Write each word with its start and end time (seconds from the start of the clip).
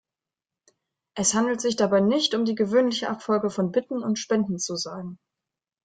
Es 1.15 1.35
handelte 1.35 1.61
sich 1.61 1.75
dabei 1.75 1.99
nicht 1.99 2.33
um 2.33 2.43
die 2.45 2.55
gewöhnliche 2.55 3.07
Abfolge 3.07 3.51
von 3.51 3.71
Bitten 3.71 4.01
und 4.01 4.17
Spendenzusagen. 4.17 5.19